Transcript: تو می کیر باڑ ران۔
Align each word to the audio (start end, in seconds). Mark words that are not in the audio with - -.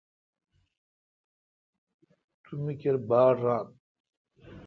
تو 2.43 2.51
می 2.63 2.73
کیر 2.81 2.97
باڑ 3.09 3.33
ران۔ 3.43 3.67